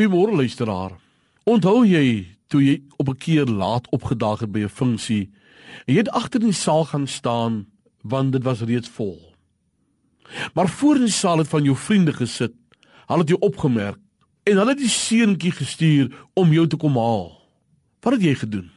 Goeiemôre 0.00 0.32
luisteraar. 0.32 0.94
Onthou 1.44 1.82
jy 1.84 2.24
toe 2.48 2.62
jy 2.64 2.78
op 2.96 3.08
'n 3.08 3.18
keer 3.20 3.44
laat 3.44 3.84
opgedaag 3.92 4.40
het 4.40 4.52
by 4.52 4.60
'n 4.64 4.68
funksie 4.68 5.28
en 5.84 5.94
jy 5.94 6.00
het 6.00 6.08
agter 6.08 6.40
in 6.40 6.46
die 6.46 6.56
saal 6.56 6.84
gaan 6.84 7.06
staan 7.06 7.66
want 8.02 8.32
dit 8.32 8.42
was 8.42 8.60
reeds 8.60 8.88
vol. 8.88 9.34
Maar 10.54 10.68
voor 10.68 10.96
in 10.96 11.04
die 11.04 11.12
saal 11.12 11.38
het 11.38 11.48
van 11.48 11.64
jou 11.64 11.76
vriende 11.76 12.12
gesit. 12.12 12.52
Hulle 13.06 13.20
het 13.20 13.28
jou 13.28 13.40
opgemerk 13.40 13.98
en 14.42 14.56
hulle 14.56 14.70
het 14.70 14.78
die 14.78 14.88
seentjie 14.88 15.52
gestuur 15.52 16.12
om 16.34 16.52
jou 16.52 16.66
te 16.66 16.76
kom 16.76 16.96
haal. 16.96 17.36
Wat 18.00 18.12
het 18.12 18.22
jy 18.22 18.34
gedoen? 18.34 18.70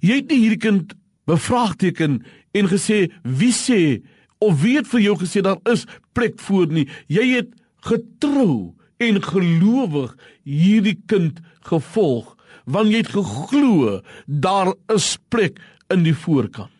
Jy 0.00 0.14
het 0.14 0.28
nie 0.30 0.38
hierdie 0.38 0.58
kind 0.58 0.94
bevraagteken 1.26 2.24
en 2.52 2.66
gesê 2.68 3.12
wie 3.22 3.52
sê 3.52 4.02
of 4.38 4.62
wie 4.62 4.76
het 4.76 4.86
vir 4.86 5.00
jou 5.00 5.16
gesê 5.16 5.40
daar 5.40 5.60
is 5.72 5.86
plek 6.12 6.40
voor 6.40 6.66
nie. 6.66 6.88
Jy 7.06 7.34
het 7.36 7.54
getrou 7.80 8.74
en 9.02 9.20
gelowig 9.22 10.16
hierdie 10.44 10.96
kind 11.10 11.42
gevolg 11.68 12.32
want 12.66 12.90
jy 12.90 13.00
het 13.04 13.12
geglo 13.14 14.00
daar 14.26 14.72
is 14.90 15.14
plek 15.30 15.60
in 15.94 16.02
die 16.02 16.16
voorkant. 16.18 16.72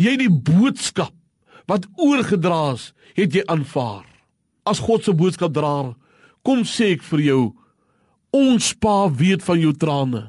Jy 0.00 0.16
die 0.18 0.30
boodskap 0.30 1.14
wat 1.70 1.86
oorgedra 2.02 2.72
is, 2.74 2.90
het 3.14 3.36
jy 3.36 3.44
aanvaar. 3.46 4.02
As 4.66 4.82
God 4.82 5.06
se 5.06 5.14
boodskap 5.14 5.54
draer, 5.54 5.92
kom 6.42 6.64
sê 6.66 6.96
ek 6.96 7.04
vir 7.12 7.22
jou, 7.28 7.42
ons 8.34 8.72
Pa 8.82 9.04
weet 9.20 9.44
van 9.46 9.60
jou 9.62 9.70
trane. 9.78 10.24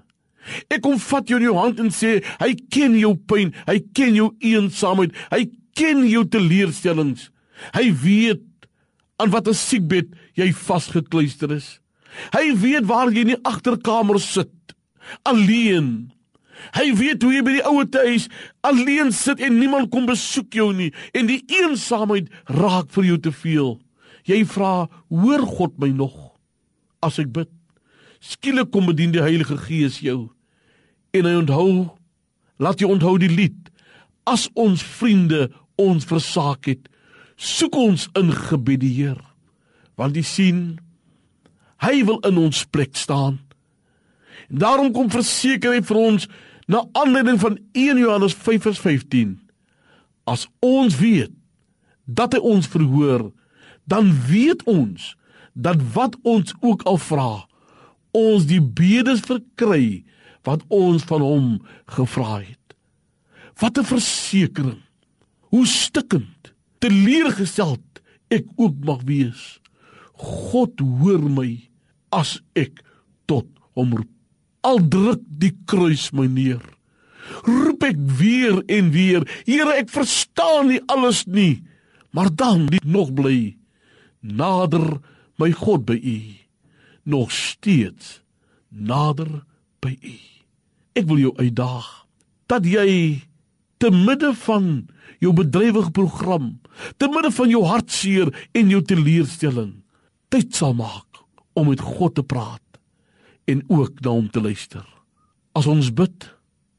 Ek 0.70 0.82
kom 0.86 0.98
vat 1.02 1.30
jou 1.30 1.38
in 1.42 1.48
jou 1.48 1.58
hand 1.58 1.82
en 1.82 1.90
sê, 1.94 2.20
hy 2.42 2.54
ken 2.74 2.94
jou 3.00 3.14
pyn, 3.30 3.54
hy 3.66 3.78
ken 3.98 4.18
jou 4.18 4.32
eensaamheid, 4.38 5.18
hy 5.34 5.48
ken 5.78 6.06
jou 6.10 6.24
teleurstellings. 6.30 7.30
Hy 7.74 7.90
weet 8.04 8.46
aan 9.22 9.34
watter 9.34 9.56
siekbed 9.58 10.10
jy 10.40 10.50
vasgekluister 10.56 11.54
is. 11.54 11.78
Hy 12.34 12.52
weet 12.60 12.88
waar 12.90 13.12
jy 13.12 13.24
in 13.24 13.36
die 13.36 13.44
agterkamer 13.48 14.20
sit, 14.22 14.76
alleen. 15.28 16.12
Hy 16.76 16.92
weet 16.98 17.24
hoe 17.24 17.32
jy 17.34 17.44
by 17.46 17.54
die 17.58 17.66
ouete 17.66 18.04
huis 18.06 18.28
alleen 18.68 19.10
sit 19.16 19.42
en 19.42 19.58
niemand 19.58 19.90
kom 19.94 20.06
besoek 20.10 20.54
jou 20.54 20.70
nie 20.78 20.92
en 21.18 21.30
die 21.30 21.40
eensaamheid 21.50 22.30
raak 22.54 22.92
vir 22.94 23.08
jou 23.12 23.18
te 23.30 23.34
veel. 23.34 23.72
Jy 24.30 24.44
vra, 24.46 24.88
"Hoor 25.10 25.42
God 25.58 25.80
my 25.80 25.90
nog 25.90 26.38
as 27.02 27.18
ek 27.20 27.34
bid?" 27.34 27.50
Skielik 28.20 28.72
kom 28.72 28.86
bedien 28.86 29.12
die 29.12 29.22
Heilige 29.22 29.58
Gees 29.58 30.00
jou 30.00 30.30
en 31.14 31.26
hy 31.26 31.36
onthou, 31.36 31.90
laat 32.60 32.80
jy 32.80 32.88
onthou 32.88 33.18
die 33.18 33.32
lied. 33.32 33.70
As 34.26 34.48
ons 34.54 34.84
vriende 34.84 35.50
ons 35.76 36.06
versaak 36.06 36.66
het, 36.66 36.88
soek 37.42 37.76
ons 37.76 38.08
in 38.20 38.30
gebed 38.36 38.84
die 38.84 38.94
Heer 39.00 39.20
want 40.00 40.16
jy 40.18 40.24
sien 40.26 40.62
hy 41.82 42.02
wil 42.06 42.20
in 42.26 42.38
ons 42.38 42.62
plek 42.74 42.96
staan. 42.98 43.40
En 44.50 44.62
daarom 44.64 44.92
kom 44.94 45.10
verseker 45.14 45.76
hy 45.76 45.82
vir 45.86 46.00
ons 46.00 46.28
na 46.72 46.84
aanleiding 46.98 47.40
van 47.42 47.58
1 47.78 48.02
Johannes 48.02 48.36
5:15 48.38 49.38
as 50.30 50.48
ons 50.62 50.98
weet 51.02 51.34
dat 52.06 52.34
hy 52.38 52.42
ons 52.42 52.70
verhoor 52.70 53.32
dan 53.90 54.14
weet 54.30 54.64
ons 54.70 55.16
dat 55.54 55.82
wat 55.94 56.16
ons 56.22 56.54
ook 56.62 56.86
al 56.90 56.98
vra 57.02 57.32
ons 58.16 58.46
die 58.48 58.62
bedes 58.62 59.24
verkry 59.26 60.04
wat 60.48 60.64
ons 60.74 61.04
van 61.08 61.22
hom 61.22 61.48
gevra 61.96 62.42
het. 62.42 62.76
Wat 63.62 63.78
'n 63.78 63.86
versekering 63.86 64.82
hoe 65.52 65.66
stikkend 65.66 66.54
teleurgesteld 66.82 68.02
ek 68.32 68.48
ook 68.58 68.78
mag 68.88 69.04
wees 69.08 69.62
God 70.22 70.82
hoor 70.82 71.24
my 71.26 71.50
as 72.14 72.38
ek 72.58 72.84
tot 73.30 73.48
hom 73.78 73.96
roep. 73.96 74.10
Al 74.62 74.82
druk 74.94 75.24
die 75.42 75.54
kruis 75.66 76.12
my 76.14 76.28
neer. 76.30 76.62
Roep 77.48 77.86
ek 77.88 77.98
weer 78.20 78.60
en 78.70 78.92
weer, 78.94 79.26
Here, 79.48 79.74
ek 79.80 79.90
verstaan 79.90 80.70
nie 80.70 80.82
alles 80.92 81.24
nie, 81.26 81.64
maar 82.14 82.30
dan 82.30 82.68
dit 82.70 82.86
nog 82.86 83.14
bly 83.16 83.56
nader 84.22 85.00
my 85.42 85.50
God 85.56 85.88
by 85.88 85.98
U. 85.98 86.20
Nog 87.10 87.32
steeds 87.34 88.20
nader 88.70 89.42
by 89.82 89.96
U. 89.98 90.18
Ek 90.94 91.08
wil 91.10 91.24
jou 91.24 91.34
uitdaag 91.40 91.88
dat 92.52 92.68
jy 92.68 93.24
te 93.82 93.90
midde 93.90 94.30
van 94.46 94.68
jou 95.22 95.34
bedrywige 95.34 95.92
program, 95.94 96.54
te 97.02 97.10
midde 97.10 97.32
van 97.34 97.50
jou 97.50 97.64
hartseer 97.66 98.30
en 98.58 98.70
jou 98.70 98.82
teleurstelling 98.86 99.80
tyd 100.32 100.54
sal 100.56 100.76
maak 100.78 101.24
om 101.60 101.68
met 101.68 101.82
God 101.84 102.16
te 102.16 102.24
praat 102.24 102.80
en 103.52 103.64
ook 103.68 104.00
na 104.06 104.14
hom 104.14 104.30
te 104.32 104.42
luister. 104.42 104.86
As 105.58 105.68
ons 105.68 105.90
bid, 105.92 106.30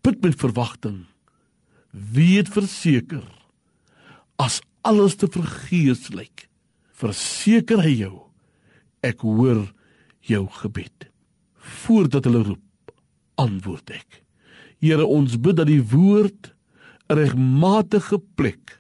bid 0.00 0.22
met 0.24 0.38
verwagting. 0.40 1.02
Weet 1.92 2.48
verseker 2.48 3.26
as 4.40 4.62
alles 4.82 5.18
te 5.20 5.28
vergees 5.30 6.08
lyk, 6.10 6.48
verseker 6.96 7.82
hy 7.84 7.92
jou 8.00 8.16
ek 9.04 9.20
hoor 9.26 9.66
jou 10.26 10.46
gebed. 10.62 11.10
Voordat 11.84 12.26
hulle 12.26 12.42
roep, 12.46 12.94
antwoord 13.38 13.92
ek. 13.94 14.22
Here, 14.82 15.04
ons 15.04 15.36
bid 15.38 15.60
dat 15.60 15.68
die 15.68 15.82
woord 15.82 16.50
regmatige 17.14 18.18
plek 18.34 18.78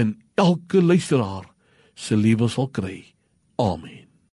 in 0.00 0.16
elke 0.34 0.82
luisteraar 0.82 1.46
se 1.94 2.16
lewe 2.16 2.48
sal 2.48 2.70
kry. 2.74 3.04
Amen. 3.62 4.03